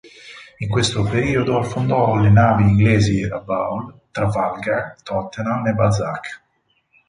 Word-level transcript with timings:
In 0.57 0.67
questo 0.67 1.03
periodo 1.03 1.59
affondò 1.59 2.15
le 2.15 2.31
navi 2.31 2.63
inglesi 2.63 3.23
"Rabaul", 3.27 3.93
"Trafalgar", 4.09 4.95
"Tottenham" 5.03 5.67
e 5.67 5.73
"Balzac". 5.73 6.41